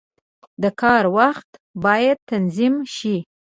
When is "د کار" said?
0.63-1.03